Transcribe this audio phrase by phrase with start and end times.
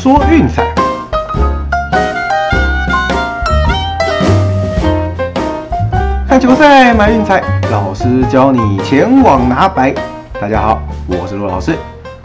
[0.00, 0.64] 说运彩。
[6.26, 9.94] 看球赛买运彩，老师教你前往拿白。
[10.40, 11.76] 大家好，我是陆老师，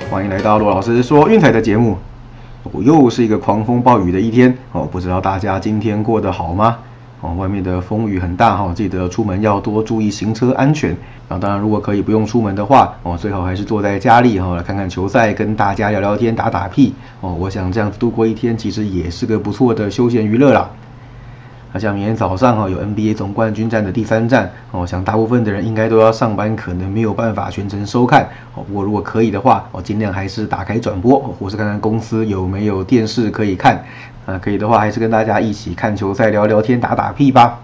[0.10, 1.98] 欢迎来到陆老师说运彩的节目。
[2.72, 6.78] 我又是一个狂风暴雨的一天哦，不知道大家今天过得好吗？
[7.34, 10.96] 外面的风雨很大哈，记得出门要多注意行车安全。
[11.28, 16.94] 啊，当然如果可以不用出门的话，哦，最好还是坐在家里哈，来看看球赛，跟大家聊聊天，打打屁。
[17.22, 20.70] 哦，我想这样子度过一天，其实也是个不错的休闲娱乐啦。
[21.76, 28.64] 那像明天早上哈有 NBA 总冠军战的第三战哦，想大部分的人应该都要上班，可能没有办法全程收看哦。
[28.66, 33.84] 不过如果可以的话，我尽量还是打开转播，或是看看公司有没有电视可以看。
[34.26, 37.60] 啊，可以的话还是跟大家一起看球赛，聊聊天，打打屁吧。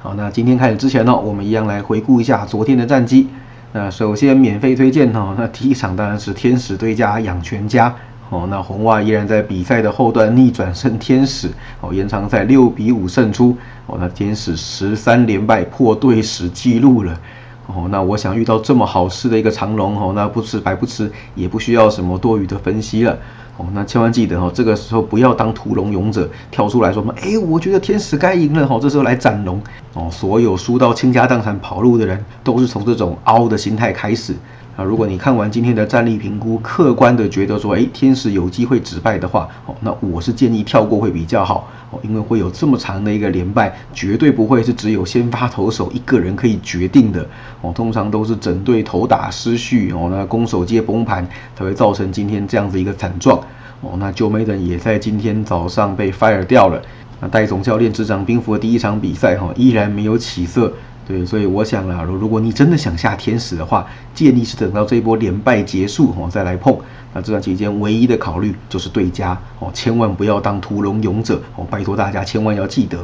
[0.00, 3.30] 好，那今天开始之前呢，我们一样来回顾一下昨天的战绩。
[3.72, 7.94] 那首先免费推荐哦，那第一场当然是天使对家养全家。
[8.30, 17.18] 哦，那红袜依然在比赛的后段逆转胜天使，哦，延长赛六比五胜出，哦，那天使十三连败破队史纪录了，
[17.66, 23.18] 哦，那我想遇到这么好吃的一个长龙，哦，那不吃白不吃，也不需要什么多余的分析了，
[23.56, 29.58] 哦，那千万记得哦，这个时候不要当屠龙勇者跳出来说嘛，哎，我觉得天使该赢了，哦，这时候来斩龙，
[29.94, 34.34] 哦，所有输到倾家荡产跑路的人，都是从这种凹的心态开始。
[34.78, 47.26] 啊，如果你看完今天的战力评估，客观的觉得说，哎，天使有机会止败的话，哦，那我是建议跳过会比较好，哦，因为会有这么长的一个连败，绝对不会是只有先发投手一个人可以决定的，
[47.60, 53.36] 哦，通常都是整队投打失序，哦，那攻守皆崩盘，才会造成今天这样子一个惨状，
[53.80, 56.80] 哦，那 Joe Maiden 也在今天早上被 fire 掉了，
[57.18, 60.72] 那戴总教练执掌兵符的第一场比赛，哈，依然没有起色。
[61.08, 66.76] 对，所以我想啊，如如果你真的想下天使的话，建议是等到这一波连败结束哦再来碰。
[67.14, 72.98] 那这段期间唯一的考虑就是对家哦，千万不要当屠龙勇者哦，拜托大家千万要记得。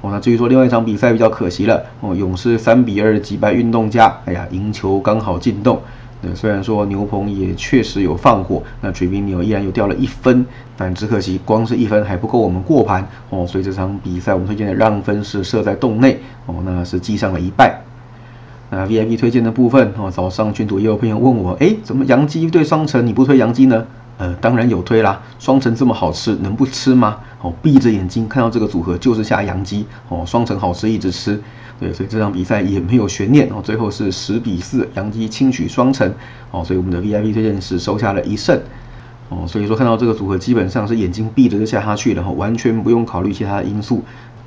[0.00, 5.82] 哦，那至于说另外一场比赛比较可惜了哦，勇士三比二击败运动家，哎呀，赢球刚好进洞。
[6.34, 10.46] 虽然说牛棚也确实有放火，那水兵牛依然又掉了一分，
[10.76, 17.80] 但只可惜光是一分还不够我们过盘哦，所以这场比赛我们推荐的让分是设在洞内哦，那是记上了一败。
[18.70, 23.86] 那 VIP 推荐的部分哦，早上群组也有朋友问我，哎，怎么杨基对双城你不推杨基呢？
[24.16, 27.18] 呃，当然有推啦，双城这么好吃，能不吃吗？
[27.42, 29.84] 哦，闭着眼睛看到这个组合就是下阳鸡。
[30.08, 31.42] 哦，双城好吃一直吃，
[31.80, 33.48] 对，所以这场比赛也没有悬念。
[33.50, 36.14] 哦，最后是十比四，阳基轻取双城。
[36.52, 38.56] 哦，所以我们的 VIP 推荐是收下了一胜。
[39.30, 42.22] 哦，所以说看到这个组合基本上是眼睛闭着就下下去了。
[42.22, 44.00] 哈，完全不用考虑其他的因素。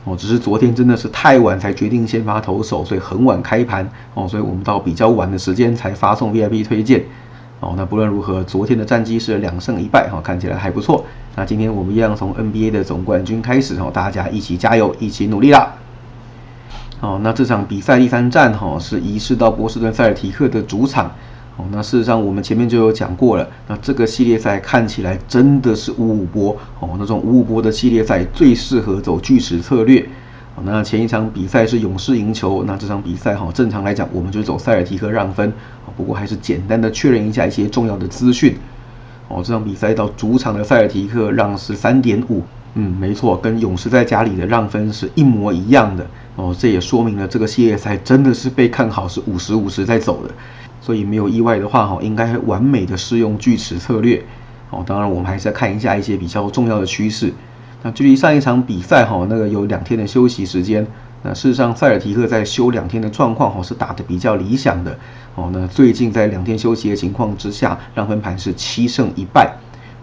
[0.06, 3.90] 哦，只是昨天真的是太晚才决定先发投手，所以很晚开盘。
[4.14, 7.04] 哦，所以我们到比较晚的时间才发送 VIP 推荐。
[7.60, 11.04] 哦，那不论如何，昨天的战绩是两胜一败，哈，看起来还不错。
[11.36, 15.74] 那今天我们一样从 NBA 的总冠军开始，哈，大家一起加油，一起努力啦。
[17.00, 21.12] 哦，那这场比赛第三战，哈，是移师到波士顿塞尔提克的主场。
[21.58, 30.08] 哦，那事实上我们前面就有讲过了，那这个系列赛看起来真的是五五波，哦，那种五五波的系列赛最适合走巨齿策略。
[30.64, 35.54] 那前一场比赛是勇士赢球，那这场比赛哈，正常来讲我们就走塞尔提克让分，
[35.96, 38.58] 不过还是简单的确认一下一些重要的资讯。
[39.28, 46.08] 哦，这场比赛到主场的塞尔提克让是三点五，嗯，没错，跟勇士在家里的让分是一模一样的。
[46.38, 50.34] 哦，这也说明了这个系列赛真的是被看好是五十五十在走的，
[50.82, 54.24] 所以没有意外的话哈，应该完美的适用锯齿策略。
[54.70, 57.32] 哦，当然我们还是要看一下一些比较重要的趋势。
[57.84, 60.86] 那距离上一场比赛哈，那个有两天的休息时间。
[61.24, 64.98] 那事实上，塞尔提克在休两天的状况哈是打得比较理想的
[65.36, 65.50] 哦。
[65.52, 69.52] 那最近在两天休息的情况之下，让分盘是七胜一败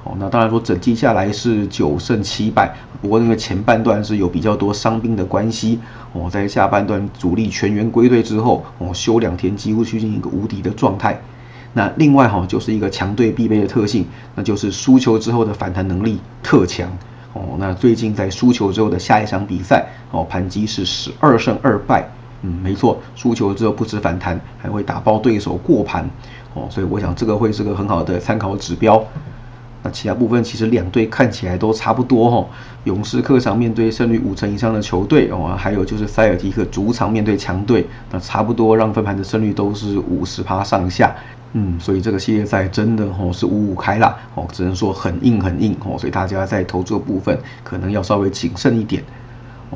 [0.03, 0.13] 哦。
[0.19, 5.79] 那当然说整季下来是九胜七败，不过那个前半段是有比较多伤兵的关系
[6.13, 6.29] 哦。
[6.29, 11.21] 在下半段主力全员归队之后哦，休两天几乎趋近一个无敌的状态。
[11.75, 16.91] 那另外哈就是一个强队必备的特性，那就是输球之后的反弹能力特强。
[17.35, 22.09] 哦，那最近在输球之后的下一场比赛，哦，盘击是十二胜二败，
[22.43, 26.09] 嗯，没错，输球之后不止反弹，还会打爆对手过盘，
[26.55, 29.05] 哦，所以我想这个会是个很好的参考指标。
[29.85, 32.49] 那其他部分其实两队看起来都差不多哈，
[32.85, 41.15] 勇士客场面对胜率五成以上的球队，哦，还有就是塞尔提克主场面对强队，那差不多让分盘的胜率都是五十趴上下。
[41.53, 49.05] 嗯，所以这个系列赛真的吼是五五开啦，哦，只能说很硬很硬哦，所以大家在投注部分可能要稍微谨慎一点。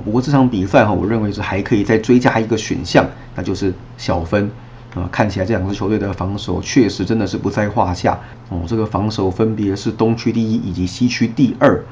[0.04, 4.50] 不过这场比赛哈，我认为是还可以再追加一个选项，那就是小分
[4.94, 8.18] 啊，看起来这两支球队的防守确实真的是不在话下
[8.48, 8.62] 哦。
[8.66, 11.82] 这个防守分别是东区第一以及西区第二。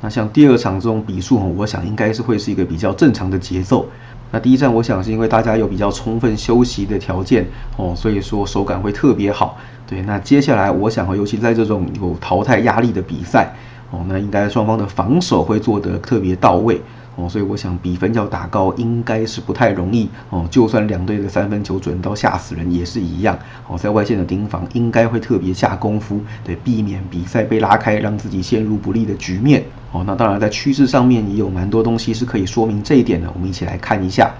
[0.00, 3.86] 那像第二场这种比数我想应该是会是一个比较正常的节奏。
[4.30, 7.46] 那第一站我想是因为大家有比较充分休息的条件
[7.76, 9.58] 哦，所以说手感会特别好。
[9.86, 13.54] 对，那接下来我想尤其在这种有淘汰压力的比赛
[13.90, 16.80] 哦，那应该双方的防守会做得特别到位。
[17.14, 20.46] 哦，所以我想比分要打高应该是不太容易哦。
[20.50, 23.38] 就算两队的三分球准到吓死人也是一样
[23.68, 23.76] 哦。
[23.76, 29.62] 在外线的盯防应该会特别下功夫，对，避免比赛被拉开，让自己陷入不利的局面
[29.92, 30.02] 哦。
[30.06, 34.32] 那当然在趋势上面也有蛮多东西是可以说明这一点的，我们一起来看一下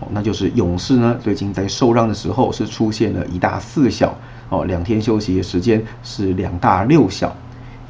[0.00, 0.08] 哦。
[0.10, 4.14] 那就是勇士呢，最近在受让的时候是出现了一大四小
[4.50, 7.34] 哦，两天休息的时间是两大六小。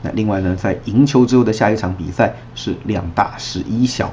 [0.03, 4.13] 那另外呢，在赢球之后的下一场比赛是两大十一小，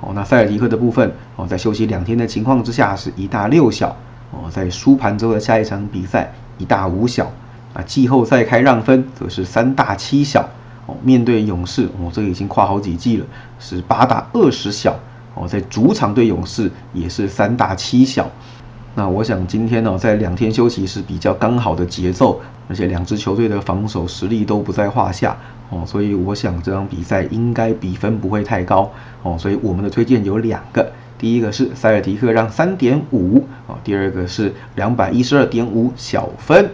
[0.00, 3.96] 哦，那塞尔提克的部分哦，在休息两天的情况之下是一大六小，
[4.30, 7.32] 哦，在输盘之后的下一场比赛一大五小，
[7.74, 10.48] 啊，季后赛开让分则是三大七小，
[10.86, 13.26] 哦，面对勇士，哦，这个已经跨好几季了，
[13.58, 14.96] 是八大二十小，
[15.34, 18.30] 哦，在主场对勇士也是三大七小。
[19.00, 22.38] 那我想今天呢，在两天休息是比较刚好的节奏，
[22.68, 25.34] 而且两支球队的防守实力都不在话下
[25.70, 28.92] 哦，所以我想这场比赛应该比分不会太高
[29.22, 36.68] 哦，所以我们的推荐有两个，第一个是塞尔提克让三点五哦，第二个是两百一十二点五小分。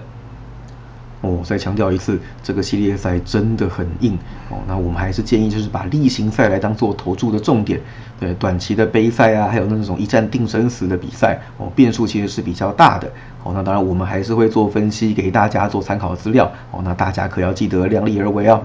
[1.26, 4.16] 哦，再强调一次，这个系列赛真的很硬
[4.48, 4.58] 哦。
[4.68, 7.80] 那我们还是建议，就是把例行赛来当做投注的重点。
[8.18, 13.10] 对，短期的杯赛啊，还有那种一战定生死的比赛哦，变数其实是比较大的。
[13.42, 16.50] 哦，那当然我们还是会做分析，给大家做参考资料。
[16.70, 18.62] 哦，那大家可要记得量力而为哦。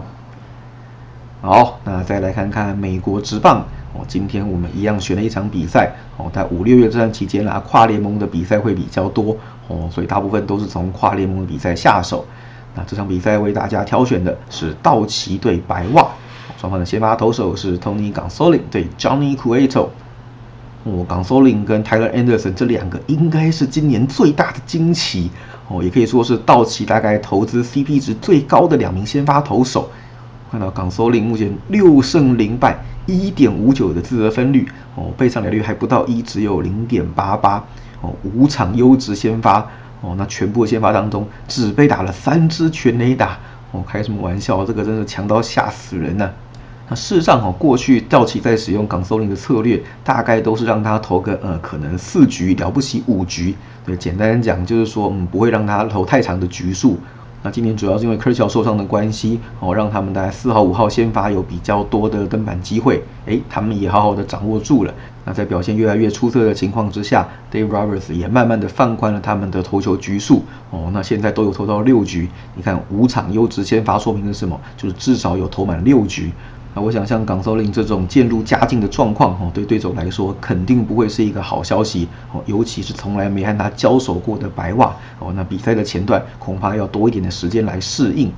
[1.42, 4.06] 好，那再来看看美国职棒哦。
[4.08, 9.36] 今天我们一样选了一场比赛哦，在五六月这段期间啦，跨联盟的比赛会比较多
[9.68, 12.26] 哦，所以大部分都是从跨联盟的比赛下手。
[12.76, 16.08] 那这场比赛为大家挑选的是道奇对白袜，
[16.58, 19.90] 双方的先发投手是 Tony Gonsolin 对 Johnny Cueto。
[20.84, 25.30] 哦，Gonsolin 跟 Tyler Anderson 这两个应该是今年最大的惊奇
[25.68, 29.90] 哦，也可以说是道奇大概投资 CP 值最高的两名先发投手。
[30.50, 37.64] 看到 Gonsolin 目前六胜零败，一点五九的自责分率哦，被上垒率还不到一，只有零点八八
[38.02, 39.70] 哦，五场优质先发。
[40.02, 43.38] 哦，那全部的先发当中只被打了三支全垒打，
[43.72, 44.66] 哦，开什么玩笑？
[44.66, 46.30] 这个真是强到吓死人呐！
[46.90, 53.56] 那事实上，哦，过去道奇在使用港索林的策略，大概都是让他投个呃，可能四局了不起五局，
[53.86, 56.98] 对，简单讲就是说，嗯，不会让他投太长的局数。
[57.44, 64.94] 那今年主要是因为科乔受伤的关系，哦，让他们在四号、五号先发有比较多的登板机会，诶，他们也好好的掌握住了。
[65.26, 72.30] 那在表现越来越出色的情况之下，Dave Roberts 也慢慢的放宽了他们的投球局数，哦，那现在都有投到六局。
[72.56, 74.60] 你看五场优质先发说明了什么？
[74.78, 76.32] 就是至少有投满六局。
[76.74, 88.32] 那我想像港搜令这种渐入佳境的状况，哦，对对手来说肯定不会是一个好消息，哦，尤其是从来没和他交手过的白袜，哦，那比赛的前段恐怕要多一点的时间来适应，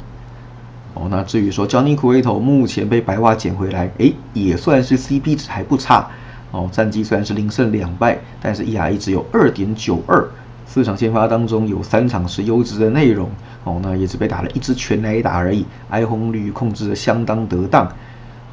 [0.96, 6.08] 哦，那至于说 Johnny Cueto 目前被白袜捡回来，哎，也算是 CP 值还不差，
[6.50, 10.28] 哦，战绩虽然是零胜两败，但是 ERA 只有二点九二，
[10.66, 13.30] 四场先发当中有三场是优质的内容，
[13.64, 17.88] 哦，那也只被打了一支全垒打而已，挨轰率控制的相当得当。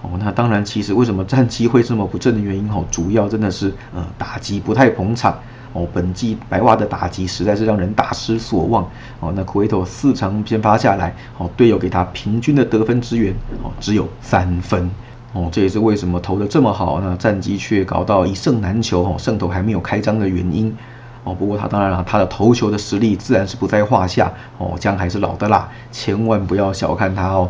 [0.02, 5.38] 哦，那当然，其实为什么战绩会这么不正的原因，哦，主要真的是呃打击不太捧场。
[5.72, 8.82] 哦，本季白袜的打击实在是让人大失所望。
[9.20, 14.90] 哦，那库维托四场先发下来，哦，队友给他平均的得分支援，哦，只有三分。
[15.32, 20.76] 哦，这也是为什么投的这么好，那战绩却搞到一胜难求，哦，胜投还没有开张的原因。
[21.22, 24.32] 哦，不过他当然了，他的投球的实力自然是不在话下。
[24.58, 27.48] 哦，姜还是老的辣，千万不要小看他哦。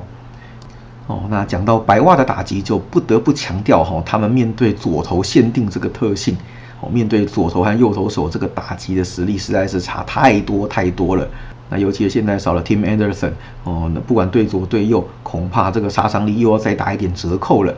[1.11, 6.37] 哦，那讲到白袜的打击，就不得不强调哈，他们面对左投限定这个特性，
[6.81, 11.27] 哦，面对左投和右投手这个打击的实力实在是差太多太多了。
[11.69, 13.33] 那尤其是现在少了 Tim Anderson，
[13.65, 17.75] 哦，那不管对左对右，恐怕这个杀伤力又要再打一点折扣了。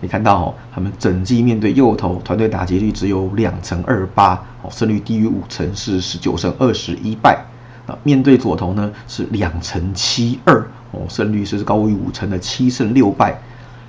[0.00, 7.44] 你看到哦，他们整季面对右投，团队打击率只有两成二八，哦，胜率低于五成，是十九胜二十一败。
[7.88, 10.64] 那面对左投呢，是两成七二。
[10.92, 13.40] 哦，胜率是高于五成的七胜六败，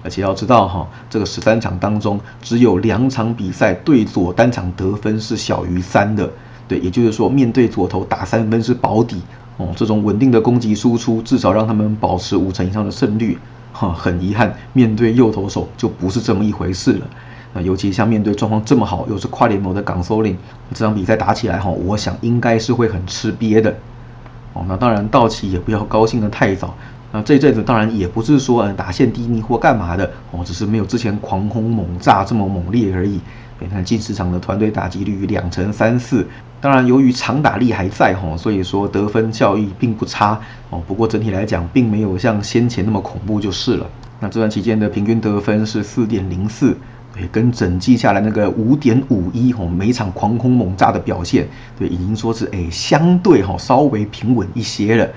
[0.04, 6.30] 而且要知道哈，这个十三场当中只有两场比赛对左单场得分是小于三的，
[6.68, 9.22] 对，也就是说面对左投打三分是保底
[9.58, 13.38] 哦，这种稳定的攻击输出至少让他们保持五成以上的胜率，
[13.74, 17.08] 哈，很遗憾面对右投手就不是这么一回事了。
[17.54, 20.38] 那尤其像面对状况这么好，又是跨联盟的港首领，
[20.74, 23.76] 这场比赛打起来哈，我想应该是会很吃瘪的。
[24.54, 26.74] 哦，那当然道奇也不要高兴的太早。
[27.14, 33.20] 那这一阵子当然也不是说嗯打线低迷或干嘛的哦，只是没有之前狂轰猛炸这么猛烈而已。
[33.60, 36.26] 你看进市场的团队打击率两成三四，
[36.60, 40.40] 当然由于长打力还在哈，所以说得分效益并不差
[40.72, 40.82] 哦。
[40.88, 43.86] 不过整体来讲，并没有像先前那么恐怖就是了。
[44.20, 46.76] 那这段期间的平均得分是四点零四，
[47.22, 51.48] 也，跟整季下来那个五点五一哦，每场狂轰猛炸的表现，
[51.78, 55.08] 对，已经说是哎相对哈稍微平稳一些了。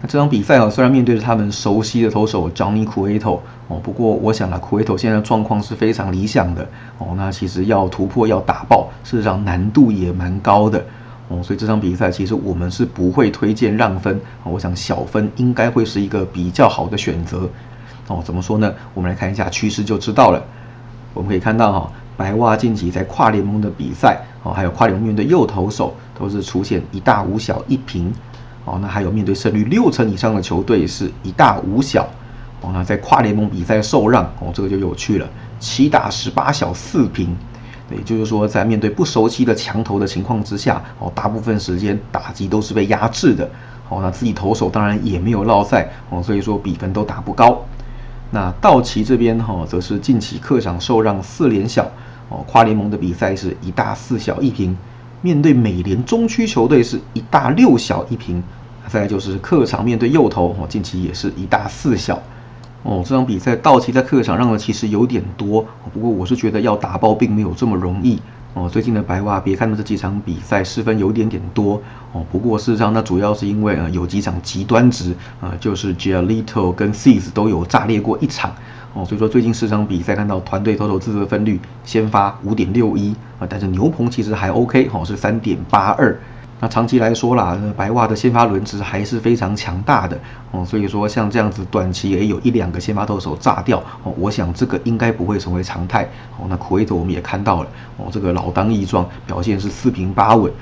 [0.00, 3.38] 那这场比赛哦，虽然面对着他们熟悉的投手 Johnny Cueto
[3.68, 6.66] 哦，不过我想啊，Cueto 现在状况是非常理想的
[6.98, 7.14] 哦。
[7.16, 10.84] 那其实要突破要打爆，事实上难度也蛮高的
[11.28, 11.40] 哦。
[11.40, 14.20] 所以这场比赛其实我们是不会推荐让分。
[14.42, 17.48] 我想小分应该会是一个比较好的选择
[18.08, 18.20] 哦。
[18.24, 18.74] 怎么说呢？
[18.94, 20.42] 我们来看一下趋势就知道了。
[21.14, 28.12] 我们可以看到哈，白袜近期在跨联盟的比赛哦，还有跨联盟面对右投手都是出现一大五小一平。
[28.64, 32.08] 哦，那还有面对胜率六成以上的球队是一大五小，
[32.60, 35.28] 哦，那在跨联盟比赛受让，哦，这个就有趣了，
[35.58, 37.36] 七大十八小四平，
[37.90, 43.50] 也就是说在面对不熟悉的强投的情况之下，哦，大部分时间打击都是被压制的，
[43.88, 47.60] 哦，那自己投手当然也没有落赛，哦，所以说比分都打不高。
[48.34, 51.84] 那道奇这边哈，则是近期客场受让四连小，
[52.30, 54.76] 哦，跨联盟的比赛是一大四小一平。
[55.20, 58.42] 面对美联中区球队是一大六小一平，
[58.88, 62.20] 再来就是客场面对右投哦，近期也是一大四小
[62.82, 63.04] 哦。
[63.06, 68.18] 这场比赛道奇在客场让的其实有点多，不过我是觉得要打爆并没有这么容易
[68.54, 68.68] 哦。
[68.68, 71.80] 最近的白袜别看到这几场比赛失分有点点多
[72.12, 78.54] 哦，不过事实上那主要是因为呃有几场极端值呃就是 gelito 跟 s e a s 都有炸裂过一场。
[78.94, 86.14] 哦，所以说最近四场比赛看到团队投手自责分率先发五点六一啊，但是牛棚其实还 OK，哦是三点八二。
[86.62, 90.16] 那长期来说啦，白袜的先发轮值还是非常强大的
[90.52, 96.04] 哦，所以说像这样子短期也有一两个先发投手炸掉哦，我想这个应该不会成为常态
[96.38, 96.46] 哦。
[96.48, 100.52] 那库维特我们也看到了哦，这个老当益壮，表现是四平八稳。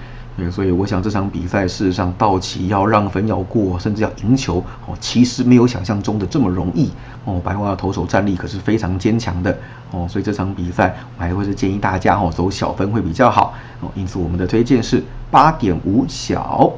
[0.51, 6.91] 所以我想这场比赛事实上道奇要让分要过，甚至要赢球哦，其实没有想象中的这么容易
[7.27, 7.39] 哦。
[7.45, 9.55] 白袜的投手战力可是非常坚强的
[9.91, 13.91] 哦，所以这场比赛我还会是建议大家哦走小分会比较好哦。
[13.95, 16.73] 因此我们的推荐是八点五小。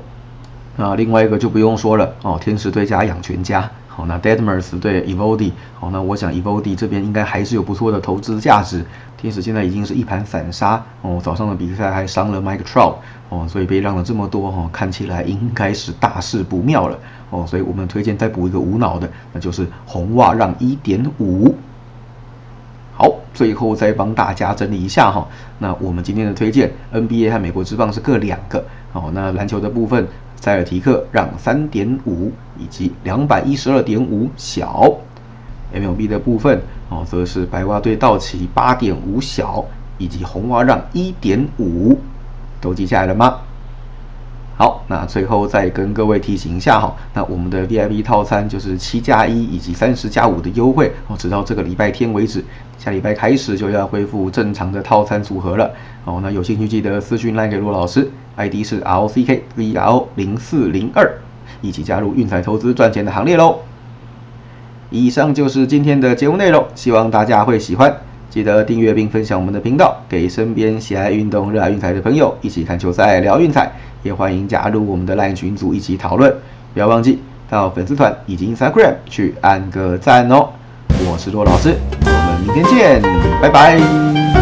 [0.77, 3.71] 那另外一个就不用说了哦，天使队加养全家。
[3.89, 8.83] 好，那 Deadmers 对 Evody，好，那我想 Evody 这边应该还是有不错的投资价值。
[9.19, 12.95] 天使现在已经是一盘散沙哦，早上的比赛还伤了 Mike Trout
[13.29, 21.55] 哦，所以被让了这么多哈，看起来应该是大事不妙了哦，所以我们推荐再补一个无脑的，那就是红袜让一点五。
[23.03, 25.27] 好，最后再帮大家整理一下哈，
[25.59, 30.07] 那我们今天的推荐 NBA 和美国职棒是各两个哦，那篮球的部分。
[30.37, 34.93] 塞尔提克让三点五以及两百一十二点五小
[35.75, 39.65] ，MLB 的部分哦，则是白袜队道奇八点五小
[39.99, 41.99] 以及红袜让一点五，
[42.61, 43.37] 都记下来了吗？
[44.63, 52.45] 好，那最后再跟各位提醒一下哈，那我们的 VIP 套餐就是七加一以及三十加五的优惠哦，直到这个礼拜天为止，
[52.79, 55.69] 下礼拜开始就要恢复正常的套餐组合了
[56.05, 56.21] 哦。
[56.23, 58.09] 那有兴趣记得私讯来给骆老师。
[58.37, 61.13] ID 是 LCKVRO 零四零二，
[61.61, 63.57] 一起加入运彩投资赚钱的行列喽！
[64.91, 67.93] 以上就是今天的节目内容，希望大家会喜欢。
[68.31, 73.71] 记得订阅并分享我们的频道，给身边喜爱运动、热爱运彩的朋友一起看球赛、聊运彩。
[74.03, 76.33] 也欢迎加入我们的 LINE 群组一起讨论。
[76.75, 80.49] 不要忘记到粉丝团以及 Instagram 去按个赞哦！
[81.11, 83.03] 我是骆老师，我们明天见，
[83.41, 84.42] 拜拜。